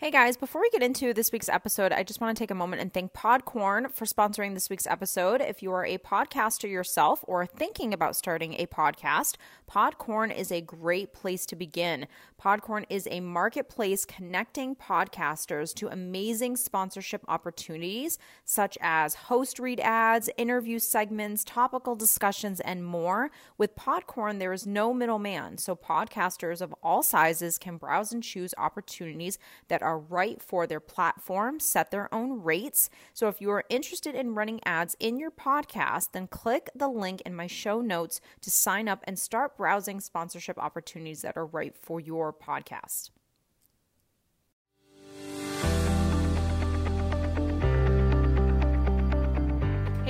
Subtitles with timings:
[0.00, 2.54] Hey guys, before we get into this week's episode, I just want to take a
[2.54, 5.42] moment and thank Podcorn for sponsoring this week's episode.
[5.42, 9.34] If you are a podcaster yourself or thinking about starting a podcast,
[9.70, 12.06] Podcorn is a great place to begin.
[12.42, 20.30] Podcorn is a marketplace connecting podcasters to amazing sponsorship opportunities such as host read ads,
[20.38, 23.30] interview segments, topical discussions, and more.
[23.58, 28.54] With Podcorn, there is no middleman, so podcasters of all sizes can browse and choose
[28.56, 29.36] opportunities
[29.68, 32.88] that are are right for their platform, set their own rates.
[33.12, 37.20] So if you are interested in running ads in your podcast, then click the link
[37.26, 41.74] in my show notes to sign up and start browsing sponsorship opportunities that are right
[41.76, 43.10] for your podcast.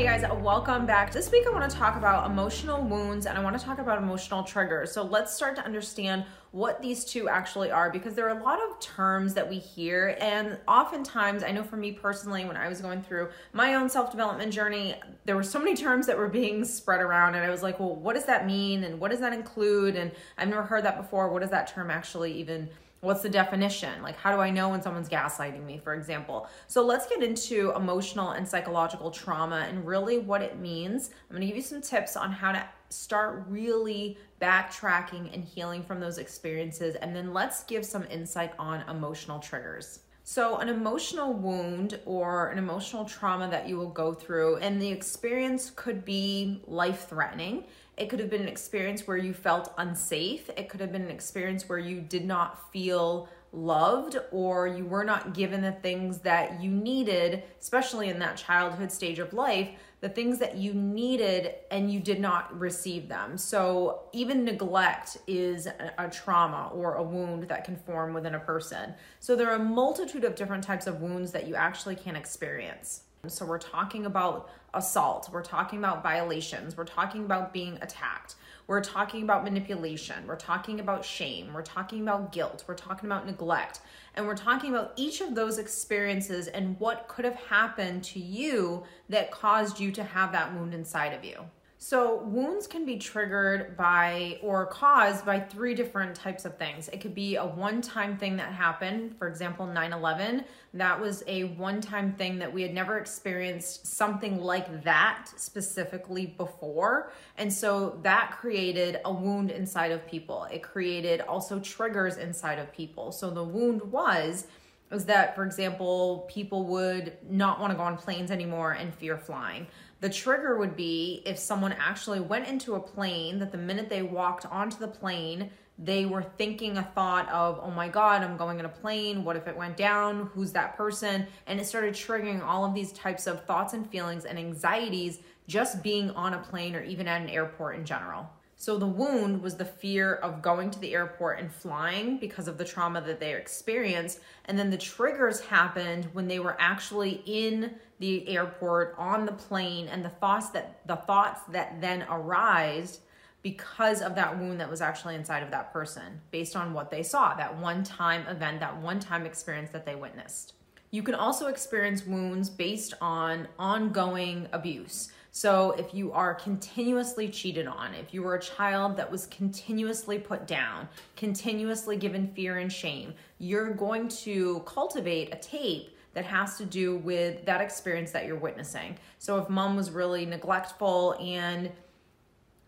[0.00, 1.12] Hey guys, welcome back.
[1.12, 3.98] This week I want to talk about emotional wounds and I want to talk about
[3.98, 4.92] emotional triggers.
[4.92, 8.60] So let's start to understand what these two actually are because there are a lot
[8.62, 12.80] of terms that we hear and oftentimes I know for me personally when I was
[12.80, 14.94] going through my own self-development journey,
[15.26, 17.94] there were so many terms that were being spread around and I was like, "Well,
[17.94, 21.28] what does that mean and what does that include?" And I've never heard that before.
[21.28, 24.02] What does that term actually even What's the definition?
[24.02, 26.48] Like, how do I know when someone's gaslighting me, for example?
[26.66, 31.10] So, let's get into emotional and psychological trauma and really what it means.
[31.28, 35.98] I'm gonna give you some tips on how to start really backtracking and healing from
[35.98, 36.94] those experiences.
[36.96, 40.00] And then let's give some insight on emotional triggers.
[40.22, 44.88] So, an emotional wound or an emotional trauma that you will go through, and the
[44.88, 47.64] experience could be life threatening.
[48.00, 50.48] It could have been an experience where you felt unsafe.
[50.56, 55.04] It could have been an experience where you did not feel loved or you were
[55.04, 59.68] not given the things that you needed, especially in that childhood stage of life,
[60.00, 63.36] the things that you needed and you did not receive them.
[63.36, 68.94] So, even neglect is a, trauma or a wound that can form within a person.
[69.18, 73.02] So, there are a multitude of different types of wounds that you actually can experience.
[73.26, 78.36] So, we're talking about assault, we're talking about violations, we're talking about being attacked,
[78.66, 83.26] we're talking about manipulation, we're talking about shame, we're talking about guilt, we're talking about
[83.26, 83.80] neglect,
[84.14, 88.84] and we're talking about each of those experiences and what could have happened to you
[89.10, 91.44] that caused you to have that wound inside of you.
[91.82, 96.88] So, wounds can be triggered by or caused by three different types of things.
[96.88, 100.44] It could be a one time thing that happened, for example, 9 11.
[100.74, 106.26] That was a one time thing that we had never experienced something like that specifically
[106.26, 107.12] before.
[107.38, 110.44] And so that created a wound inside of people.
[110.52, 113.10] It created also triggers inside of people.
[113.10, 114.46] So, the wound was
[114.90, 119.16] was that, for example, people would not want to go on planes anymore and fear
[119.16, 119.66] flying.
[120.00, 124.02] The trigger would be if someone actually went into a plane that the minute they
[124.02, 128.58] walked onto the plane, they were thinking a thought of, oh my God, I'm going
[128.58, 129.24] in a plane.
[129.24, 130.30] What if it went down?
[130.34, 131.26] Who's that person?
[131.46, 135.82] And it started triggering all of these types of thoughts and feelings and anxieties just
[135.82, 138.28] being on a plane or even at an airport in general.
[138.60, 142.58] So the wound was the fear of going to the airport and flying because of
[142.58, 144.20] the trauma that they experienced.
[144.44, 149.88] And then the triggers happened when they were actually in the airport on the plane
[149.88, 153.00] and the thoughts that the thoughts that then arise
[153.40, 157.02] because of that wound that was actually inside of that person based on what they
[157.02, 160.52] saw, that one time event, that one time experience that they witnessed.
[160.90, 165.12] You can also experience wounds based on ongoing abuse.
[165.32, 170.18] So, if you are continuously cheated on, if you were a child that was continuously
[170.18, 176.58] put down, continuously given fear and shame, you're going to cultivate a tape that has
[176.58, 178.96] to do with that experience that you're witnessing.
[179.18, 181.70] So, if mom was really neglectful and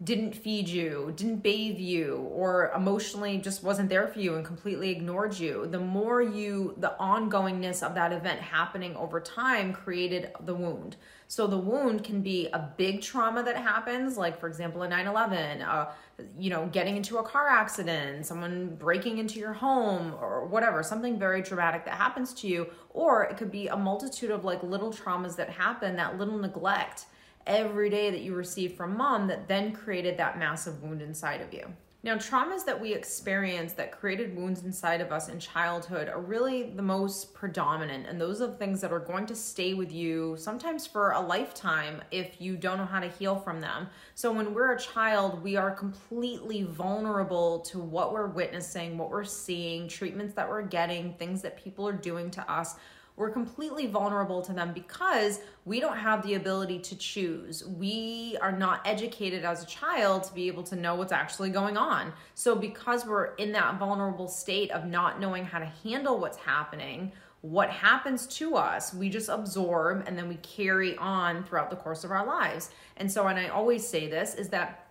[0.04, 4.90] didn't feed you, didn't bathe you, or emotionally just wasn't there for you and completely
[4.90, 10.54] ignored you, the more you, the ongoingness of that event happening over time created the
[10.54, 10.96] wound.
[11.28, 15.06] So the wound can be a big trauma that happens, like for example, a 9
[15.06, 15.92] 11, uh,
[16.38, 21.18] you know, getting into a car accident, someone breaking into your home, or whatever, something
[21.18, 22.66] very traumatic that happens to you.
[22.90, 27.06] Or it could be a multitude of like little traumas that happen, that little neglect
[27.46, 31.52] every day that you received from mom that then created that massive wound inside of
[31.52, 31.66] you.
[32.04, 36.64] Now, traumas that we experience that created wounds inside of us in childhood are really
[36.64, 40.34] the most predominant, and those are the things that are going to stay with you
[40.36, 43.86] sometimes for a lifetime if you don't know how to heal from them.
[44.16, 49.22] So, when we're a child, we are completely vulnerable to what we're witnessing, what we're
[49.22, 52.74] seeing, treatments that we're getting, things that people are doing to us
[53.22, 57.64] we're completely vulnerable to them because we don't have the ability to choose.
[57.64, 61.76] We are not educated as a child to be able to know what's actually going
[61.76, 62.12] on.
[62.34, 67.12] So, because we're in that vulnerable state of not knowing how to handle what's happening,
[67.42, 72.02] what happens to us, we just absorb and then we carry on throughout the course
[72.02, 72.70] of our lives.
[72.96, 74.88] And so, and I always say this is that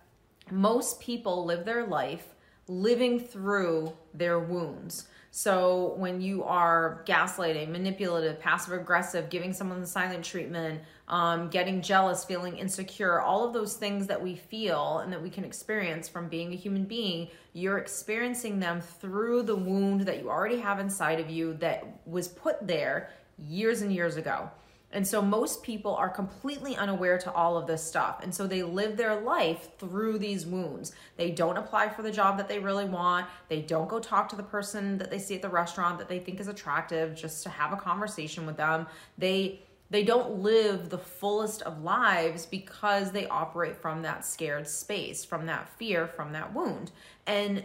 [0.50, 2.28] most people live their life
[2.66, 5.08] living through their wounds.
[5.34, 11.80] So when you are gaslighting, manipulative, passive aggressive, giving someone the silent treatment, um, getting
[11.80, 16.06] jealous, feeling insecure, all of those things that we feel and that we can experience
[16.06, 20.78] from being a human being, you're experiencing them through the wound that you already have
[20.78, 23.08] inside of you that was put there
[23.38, 24.50] years and years ago.
[24.92, 28.20] And so most people are completely unaware to all of this stuff.
[28.22, 30.92] And so they live their life through these wounds.
[31.16, 33.26] They don't apply for the job that they really want.
[33.48, 36.18] They don't go talk to the person that they see at the restaurant that they
[36.18, 38.86] think is attractive just to have a conversation with them.
[39.18, 45.22] They they don't live the fullest of lives because they operate from that scared space,
[45.22, 46.90] from that fear, from that wound.
[47.26, 47.62] And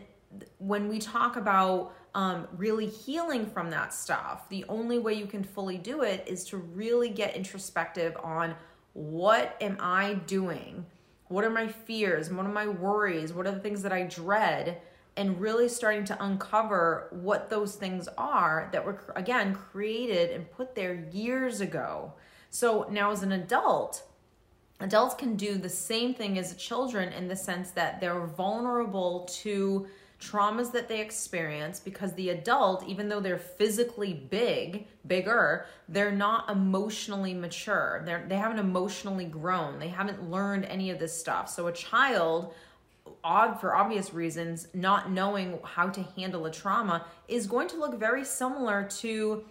[0.58, 5.44] when we talk about um, really healing from that stuff, the only way you can
[5.44, 8.56] fully do it is to really get introspective on
[8.94, 10.84] what am I doing?
[11.28, 12.32] What are my fears?
[12.32, 13.34] What are my worries?
[13.34, 14.82] What are the things that I dread?
[15.16, 20.74] And really starting to uncover what those things are that were, again, created and put
[20.74, 22.14] there years ago.
[22.50, 24.02] So now, as an adult,
[24.80, 29.86] adults can do the same thing as children in the sense that they're vulnerable to
[30.20, 36.50] traumas that they experience because the adult, even though they're physically big, bigger, they're not
[36.50, 38.02] emotionally mature.
[38.06, 39.80] They're, they haven't emotionally grown.
[39.80, 41.50] They haven't learned any of this stuff.
[41.50, 42.54] So a child,
[43.24, 48.00] odd for obvious reasons, not knowing how to handle a trauma is going to look
[48.00, 49.46] very similar to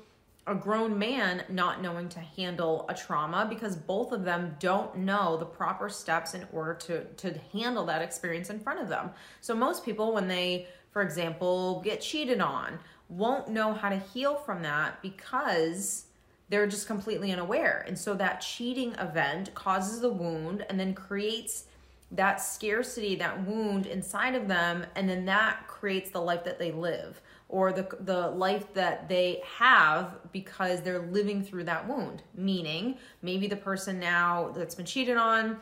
[0.46, 5.36] a grown man not knowing to handle a trauma because both of them don't know
[5.36, 9.10] the proper steps in order to to handle that experience in front of them.
[9.40, 12.78] So most people when they for example get cheated on
[13.08, 16.04] won't know how to heal from that because
[16.48, 17.84] they're just completely unaware.
[17.88, 21.64] And so that cheating event causes the wound and then creates
[22.12, 26.70] that scarcity, that wound inside of them and then that creates the life that they
[26.70, 32.22] live or the, the life that they have because they're living through that wound.
[32.34, 35.58] Meaning, maybe the person now that's been cheated on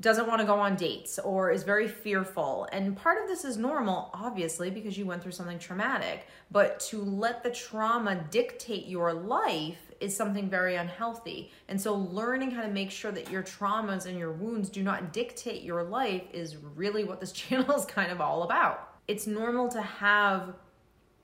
[0.00, 2.68] doesn't want to go on dates or is very fearful.
[2.70, 6.26] And part of this is normal, obviously, because you went through something traumatic.
[6.50, 11.50] But to let the trauma dictate your life is something very unhealthy.
[11.68, 15.14] And so, learning how to make sure that your traumas and your wounds do not
[15.14, 18.90] dictate your life is really what this channel is kind of all about.
[19.08, 20.54] It's normal to have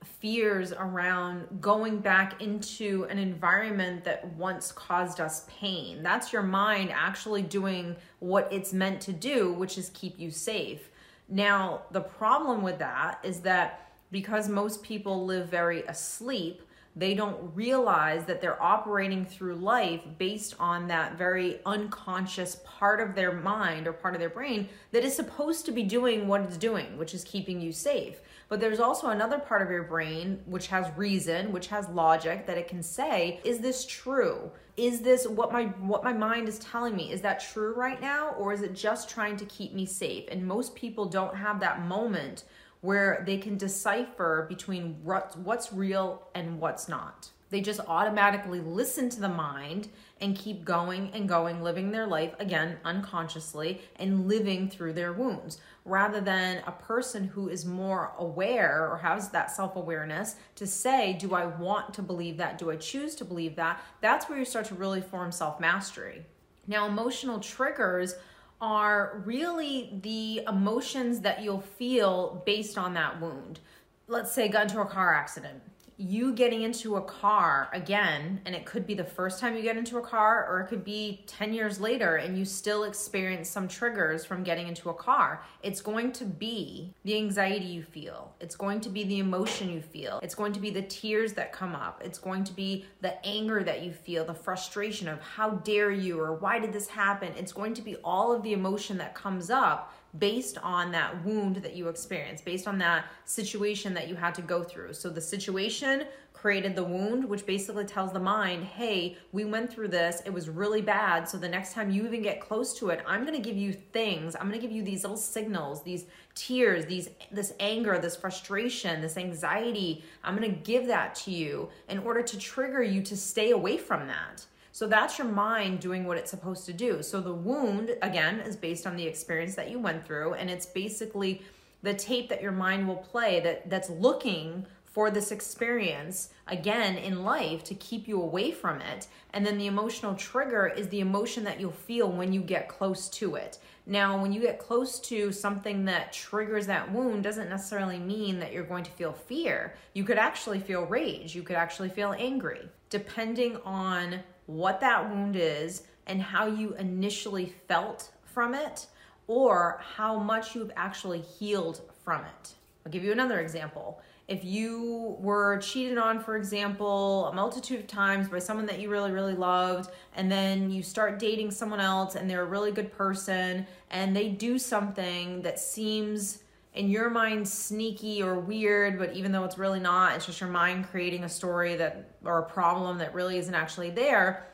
[0.03, 6.03] fears around going back into an environment that once caused us pain.
[6.03, 10.89] That's your mind actually doing what it's meant to do, which is keep you safe.
[11.29, 16.61] Now, the problem with that is that because most people live very asleep,
[16.95, 23.15] they don't realize that they're operating through life based on that very unconscious part of
[23.15, 26.57] their mind or part of their brain that is supposed to be doing what it's
[26.57, 28.21] doing, which is keeping you safe.
[28.47, 32.57] But there's also another part of your brain which has reason, which has logic that
[32.57, 34.51] it can say, is this true?
[34.77, 37.11] Is this what my what my mind is telling me?
[37.11, 40.25] Is that true right now or is it just trying to keep me safe?
[40.29, 42.43] And most people don't have that moment
[42.83, 47.29] where they can decipher between what's real and what's not.
[47.49, 49.87] They just automatically listen to the mind
[50.19, 55.59] and keep going and going, living their life again unconsciously and living through their wounds,
[55.85, 61.13] rather than a person who is more aware or has that self awareness to say,
[61.13, 62.57] Do I want to believe that?
[62.57, 63.81] Do I choose to believe that?
[64.01, 66.25] That's where you start to really form self mastery.
[66.67, 68.15] Now, emotional triggers
[68.63, 73.59] are really the emotions that you'll feel based on that wound.
[74.07, 75.61] Let's say got into a car accident
[75.97, 79.77] you getting into a car again, and it could be the first time you get
[79.77, 83.67] into a car, or it could be 10 years later and you still experience some
[83.67, 85.43] triggers from getting into a car.
[85.61, 89.81] It's going to be the anxiety you feel, it's going to be the emotion you
[89.81, 93.23] feel, it's going to be the tears that come up, it's going to be the
[93.25, 97.31] anger that you feel, the frustration of how dare you, or why did this happen.
[97.37, 101.57] It's going to be all of the emotion that comes up based on that wound
[101.57, 104.93] that you experienced, based on that situation that you had to go through.
[104.93, 109.87] So the situation created the wound, which basically tells the mind, hey, we went through
[109.87, 110.21] this.
[110.25, 111.27] It was really bad.
[111.29, 113.71] So the next time you even get close to it, I'm going to give you
[113.71, 114.35] things.
[114.35, 116.05] I'm going to give you these little signals, these
[116.35, 120.03] tears, these this anger, this frustration, this anxiety.
[120.23, 123.77] I'm going to give that to you in order to trigger you to stay away
[123.77, 124.45] from that.
[124.73, 127.03] So that's your mind doing what it's supposed to do.
[127.03, 130.65] So the wound, again, is based on the experience that you went through, and it's
[130.65, 131.43] basically
[131.83, 137.23] the tape that your mind will play that that's looking for this experience again in
[137.23, 139.07] life to keep you away from it.
[139.33, 143.09] And then the emotional trigger is the emotion that you'll feel when you get close
[143.09, 143.59] to it.
[143.85, 148.53] Now, when you get close to something that triggers that wound, doesn't necessarily mean that
[148.53, 149.75] you're going to feel fear.
[149.93, 155.35] You could actually feel rage, you could actually feel angry, depending on what that wound
[155.35, 158.87] is and how you initially felt from it
[159.27, 162.53] or how much you've actually healed from it.
[162.85, 167.87] I'll give you another example if you were cheated on, for example, a multitude of
[167.87, 172.15] times by someone that you really, really loved, and then you start dating someone else
[172.15, 176.42] and they're a really good person and they do something that seems
[176.73, 180.49] in your mind sneaky or weird, but even though it's really not, it's just your
[180.49, 184.47] mind creating a story that or a problem that really isn't actually there.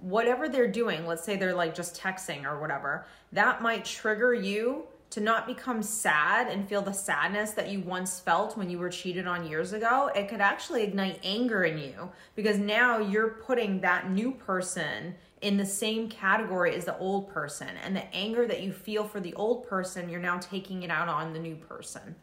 [0.00, 4.84] Whatever they're doing, let's say they're like just texting or whatever, that might trigger you
[5.10, 8.90] to not become sad and feel the sadness that you once felt when you were
[8.90, 13.80] cheated on years ago, it could actually ignite anger in you because now you're putting
[13.80, 17.68] that new person in the same category as the old person.
[17.84, 21.08] And the anger that you feel for the old person, you're now taking it out
[21.08, 22.14] on the new person.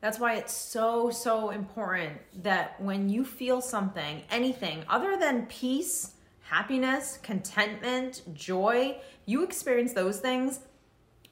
[0.00, 6.12] That's why it's so, so important that when you feel something, anything other than peace,
[6.42, 10.60] happiness, contentment, joy, you experience those things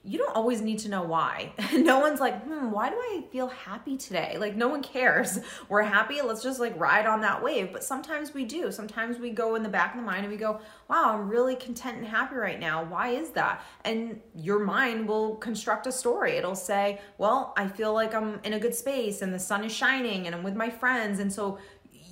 [0.06, 1.52] you don't always need to know why.
[1.72, 4.36] no one's like, hmm, why do I feel happy today?
[4.38, 5.38] Like, no one cares.
[5.70, 6.20] We're happy.
[6.20, 7.72] Let's just like ride on that wave.
[7.72, 8.70] But sometimes we do.
[8.70, 11.56] Sometimes we go in the back of the mind and we go, wow, I'm really
[11.56, 12.84] content and happy right now.
[12.84, 13.64] Why is that?
[13.86, 16.36] And your mind will construct a story.
[16.36, 19.72] It'll say, well, I feel like I'm in a good space and the sun is
[19.72, 21.18] shining and I'm with my friends.
[21.18, 21.58] And so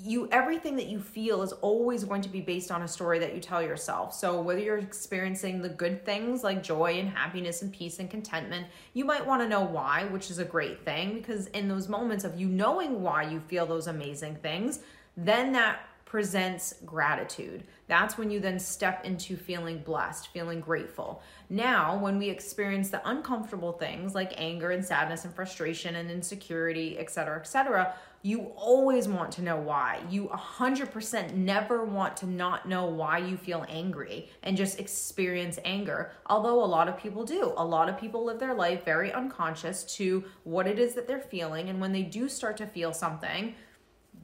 [0.05, 3.35] you everything that you feel is always going to be based on a story that
[3.35, 4.13] you tell yourself.
[4.15, 8.67] So whether you're experiencing the good things like joy and happiness and peace and contentment,
[8.95, 12.25] you might want to know why, which is a great thing because in those moments
[12.25, 14.81] of you knowing why you feel those amazing things,
[15.17, 15.81] then that
[16.13, 17.65] presents gratitude.
[17.87, 21.23] That's when you then step into feeling blessed, feeling grateful.
[21.49, 26.99] Now, when we experience the uncomfortable things like anger and sadness and frustration and insecurity,
[26.99, 30.03] etc., etc., you always want to know why.
[30.11, 36.13] You 100% never want to not know why you feel angry and just experience anger.
[36.27, 37.55] Although a lot of people do.
[37.57, 41.21] A lot of people live their life very unconscious to what it is that they're
[41.21, 41.71] feeling.
[41.71, 43.55] And when they do start to feel something,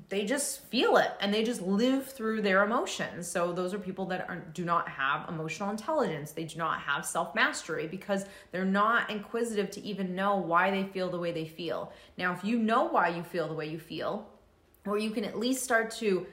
[0.08, 3.28] they just feel it and they just live through their emotions.
[3.28, 6.32] So those are people that are, do not have emotional intelligence.
[6.32, 11.10] They do not have self-mastery because they're not inquisitive to even know why they feel
[11.10, 11.92] the way they feel.
[12.16, 14.26] Now, if you know why you feel the way you feel,
[14.86, 16.26] or you can at least start to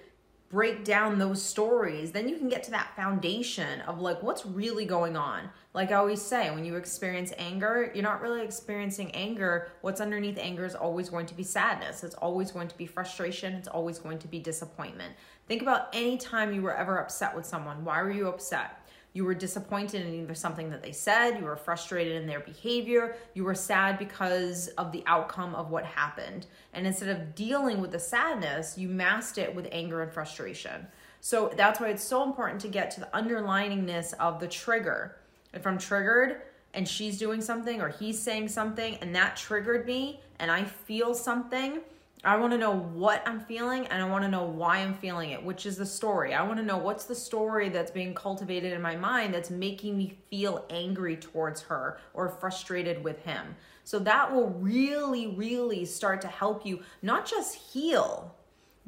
[0.49, 4.85] break down those stories, then you can get to that foundation of like what's really
[4.85, 5.49] going on.
[5.73, 9.71] Like I always say, when you experience anger, you're not really experiencing anger.
[9.81, 12.03] What's underneath anger is always going to be sadness.
[12.03, 13.53] It's always going to be frustration.
[13.53, 15.15] It's always going to be disappointment.
[15.47, 17.83] Think about any time you were ever upset with someone.
[17.83, 18.84] Why were you upset?
[19.15, 23.15] You were disappointed in either something that they said, you were frustrated in their behavior,
[23.34, 26.48] you were sad because of the outcome of what happened.
[26.74, 30.86] And instead of dealing with the sadness, you masked it with anger and frustration.
[31.22, 35.15] So that's why it's so important to get to the underliningness of the trigger.
[35.53, 36.41] If I'm triggered
[36.74, 41.13] and she's doing something or he's saying something and that triggered me and I feel
[41.13, 41.79] something,
[42.25, 45.29] I want to know what I'm feeling and I want to know why I'm feeling
[45.29, 46.34] it, which is the story.
[46.34, 49.96] I want to know what's the story that's being cultivated in my mind that's making
[49.96, 53.55] me feel angry towards her or frustrated with him.
[53.84, 58.36] So that will really, really start to help you not just heal,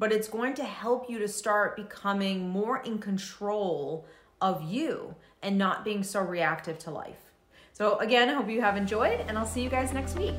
[0.00, 4.04] but it's going to help you to start becoming more in control
[4.40, 5.14] of you
[5.44, 7.30] and not being so reactive to life.
[7.72, 10.34] So, again, I hope you have enjoyed, and I'll see you guys next week.